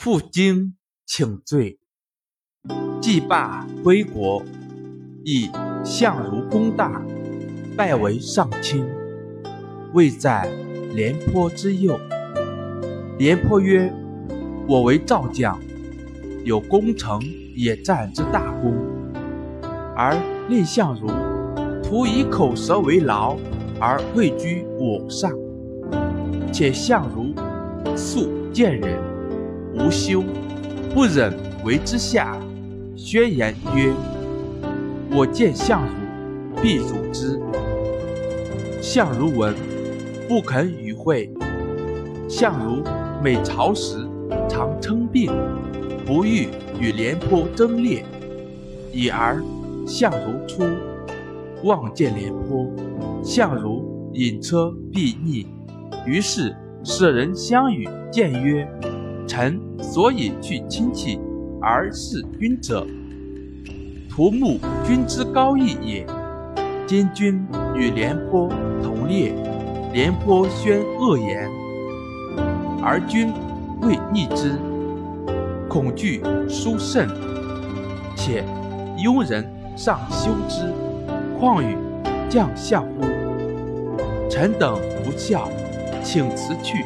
[0.00, 1.80] 负荆请罪。
[3.00, 4.40] 既罢归国，
[5.24, 5.50] 以
[5.84, 7.02] 相如功大，
[7.76, 8.86] 拜为上卿，
[9.94, 10.48] 位在
[10.94, 11.98] 廉颇之右。
[13.18, 13.92] 廉颇曰
[14.68, 15.58] ：“我为赵将，
[16.44, 17.20] 有攻城
[17.56, 18.72] 野战之大功，
[19.96, 20.16] 而
[20.48, 21.08] 蔺相如
[21.82, 23.36] 徒以口舌为劳，
[23.80, 25.32] 而位居我上。
[26.52, 27.34] 且相如
[27.96, 28.96] 素贱人，
[29.78, 30.22] 无休，
[30.94, 31.32] 不忍
[31.64, 32.36] 为之下。”
[32.96, 33.92] 宣言曰
[35.10, 37.40] ：“我见相如，必辱之。”
[38.82, 39.54] 相如闻，
[40.28, 41.32] 不肯与会。
[42.28, 42.82] 相如
[43.22, 44.06] 每朝时，
[44.48, 45.32] 常称病，
[46.04, 46.48] 不欲
[46.80, 48.04] 与廉颇争列。
[48.92, 49.42] 已而
[49.86, 50.64] 相如出，
[51.62, 52.66] 望见廉颇，
[53.22, 55.46] 相如引车避逆。
[56.06, 58.66] 于是舍人相与，谏曰
[59.28, 61.20] ：“臣所以去亲戚。”
[61.60, 62.86] 而事君者，
[64.08, 66.06] 图慕君之高义也。
[66.86, 68.48] 今君与廉颇
[68.80, 69.34] 同列，
[69.92, 71.50] 廉颇宣恶言，
[72.80, 73.32] 而君
[73.82, 74.52] 未逆之，
[75.68, 77.08] 恐惧殊甚。
[78.16, 78.44] 且
[78.96, 79.44] 庸人
[79.76, 80.72] 尚修之，
[81.38, 81.76] 况与
[82.28, 83.04] 将相乎？
[84.30, 85.48] 臣等不孝，
[86.04, 86.84] 请辞去。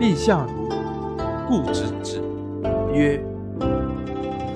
[0.00, 0.65] 蔺相如
[1.48, 2.20] 故之止，
[2.92, 3.24] 曰。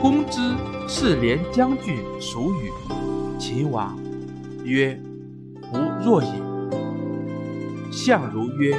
[0.00, 0.40] 公之
[0.88, 2.70] 是连将军属与
[3.38, 3.98] 秦王，
[4.64, 4.94] 曰
[5.72, 6.30] ：“不若也。”
[7.90, 8.78] 相如曰：“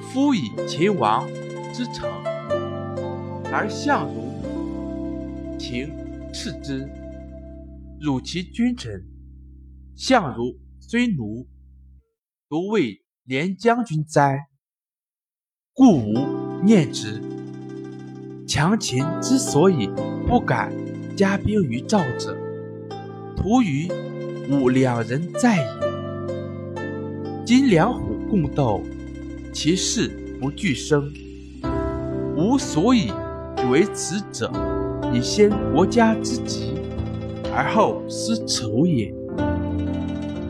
[0.00, 1.28] 夫以秦王
[1.74, 2.08] 之诚，
[3.52, 5.92] 而相如情
[6.32, 6.88] 斥之，
[8.00, 9.04] 辱其君臣。
[9.94, 11.46] 相如虽奴，
[12.48, 14.46] 独为连将军哉？
[15.74, 16.14] 故无
[16.62, 17.20] 念之。”
[18.46, 19.88] 强秦之所以
[20.28, 20.72] 不敢
[21.16, 22.36] 加兵于赵者，
[23.34, 23.88] 徒与
[24.50, 25.66] 吾两人在也。
[27.46, 28.82] 今两虎共斗，
[29.52, 31.10] 其势不俱生，
[32.36, 33.10] 吾所以
[33.70, 34.52] 为此者，
[35.14, 36.74] 以先国家之急，
[37.54, 39.14] 而后思仇也。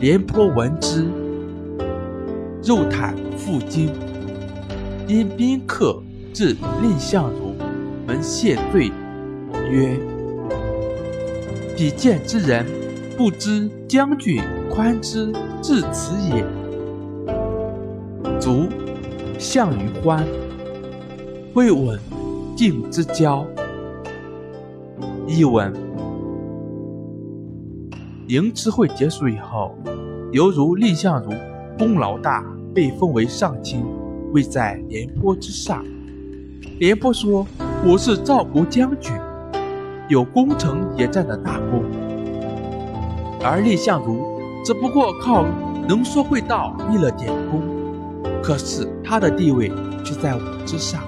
[0.01, 1.05] 廉颇闻之，
[2.63, 3.89] 肉袒负荆，
[5.07, 6.01] 因宾客
[6.33, 7.53] 至蔺相如。
[8.05, 8.91] 门谢罪，
[9.71, 9.97] 曰
[11.77, 12.65] ：“比见之人，
[13.17, 15.31] 不知将军宽之
[15.61, 16.45] 至此也。”
[18.41, 18.67] 卒，
[19.39, 20.27] 项羽欢，
[21.53, 21.97] 未闻
[22.57, 23.45] 敬之交。
[25.25, 25.73] 译文：
[28.27, 29.73] 迎辞会结束以后，
[30.33, 31.31] 犹如蔺相如
[31.77, 32.43] 功劳大，
[32.75, 33.85] 被封为上卿，
[34.33, 35.85] 位在廉颇之上。
[36.79, 37.47] 廉颇说。
[37.85, 39.13] 我是赵国将军，
[40.07, 41.83] 有攻城野战的大功，
[43.43, 45.45] 而蔺相如只不过靠
[45.85, 47.61] 能说会道立了点功，
[48.41, 49.69] 可是他的地位
[50.01, 51.03] 却在我之上。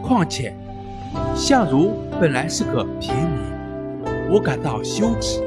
[0.00, 0.54] 况且，
[1.34, 5.42] 相如本来是个平民，我感到羞耻，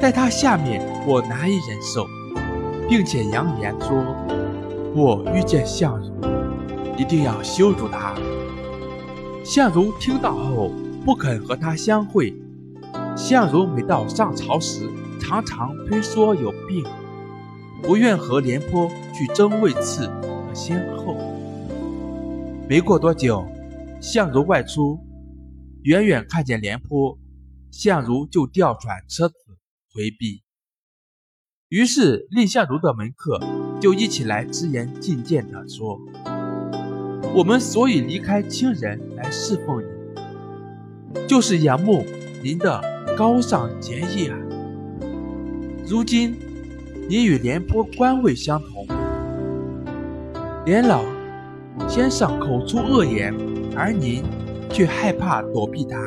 [0.00, 2.06] 在他下面我难以忍受，
[2.88, 4.02] 并且扬言说
[4.98, 6.10] ：“我遇见相如，
[6.96, 8.14] 一定要羞辱他。”
[9.44, 10.70] 相如听到后
[11.04, 12.34] 不肯和他相会。
[13.14, 14.88] 相如每到上朝时，
[15.20, 16.82] 常常推说有病，
[17.82, 21.14] 不愿和廉颇去争位次和先后。
[22.66, 23.46] 没过多久，
[24.00, 24.98] 相如外出，
[25.82, 27.18] 远远看见廉颇，
[27.70, 29.34] 相如就调转车子
[29.92, 30.42] 回避。
[31.68, 33.38] 于是蔺相如的门客
[33.80, 36.00] 就一起来直言进谏地说。
[37.34, 42.04] 我们所以离开亲人来侍奉您，就是仰慕
[42.42, 42.80] 您的
[43.16, 44.38] 高尚节义啊。
[45.86, 46.34] 如今
[47.08, 48.86] 您与廉颇官位相同，
[50.64, 51.04] 廉老
[51.86, 53.34] 先生口出恶言，
[53.76, 54.24] 而您
[54.70, 55.98] 却害怕躲避他，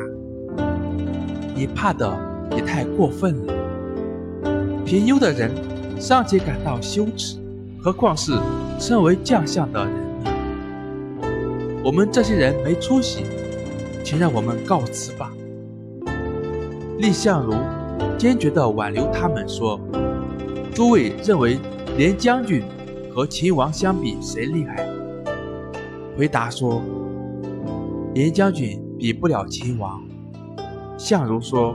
[1.54, 2.14] 你怕的
[2.56, 3.54] 也太过分了。
[4.84, 5.50] 平庸的人
[5.98, 7.39] 尚且感到羞耻，
[7.82, 8.38] 何况是
[8.78, 10.30] 身为将相的人呢？
[11.82, 13.24] 我们这些人没出息，
[14.04, 15.32] 请让我们告辞吧。
[16.98, 17.54] 蔺相如
[18.18, 19.80] 坚决地挽留他们，说
[20.74, 21.58] ：“诸位认为
[21.96, 22.62] 廉将军
[23.14, 24.86] 和秦王相比，谁厉害？”
[26.18, 26.82] 回答说
[28.12, 30.02] ：“廉将军比不了秦王。”
[30.98, 31.74] 相如说：“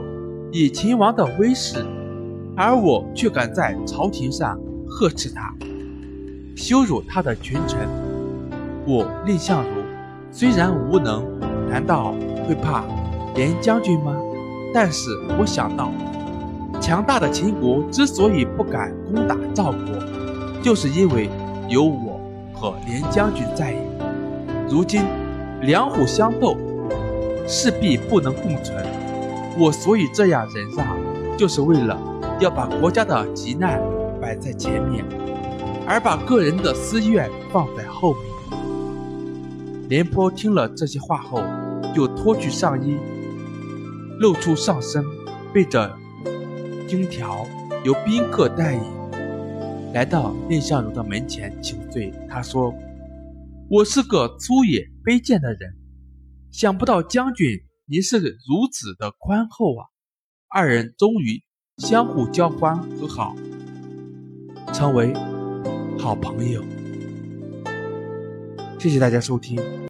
[0.52, 1.84] 以秦王的威势，
[2.56, 4.56] 而我却敢在朝廷上
[4.86, 5.52] 呵斥他，
[6.56, 7.86] 羞辱他的群臣，
[8.86, 9.68] 我蔺相如。”
[10.32, 11.22] 虽然无能，
[11.68, 12.14] 难道
[12.48, 12.82] 会怕
[13.34, 14.16] 廉将军吗？
[14.72, 15.92] 但是我想到，
[16.80, 19.80] 强大的秦国之所以不敢攻打赵国，
[20.62, 21.28] 就是因为
[21.68, 22.20] 有我
[22.54, 23.74] 和廉将军在。
[24.68, 25.02] 如今
[25.60, 26.56] 两虎相斗，
[27.46, 28.84] 势必不能共存。
[29.58, 30.86] 我所以这样忍让，
[31.36, 31.98] 就是为了
[32.40, 33.80] 要把国家的急难
[34.20, 35.04] 摆在前面，
[35.86, 38.22] 而把个人的私怨放在后面。
[39.88, 41.40] 廉颇听了这些话后，
[41.94, 42.96] 就脱去上衣，
[44.18, 45.04] 露出上身，
[45.54, 45.96] 背着
[46.88, 47.46] 荆条，
[47.84, 48.80] 由宾客带引，
[49.94, 52.12] 来到蔺相如的门前请罪。
[52.28, 52.74] 他说
[53.70, 55.72] ：“我是个粗野卑贱的人，
[56.50, 57.46] 想不到将军
[57.86, 59.86] 您是如此的宽厚啊！”
[60.50, 61.40] 二人终于
[61.78, 63.36] 相互交欢和好，
[64.72, 65.12] 成为
[65.98, 66.62] 好朋友。
[68.78, 69.76] 谢谢大家收听。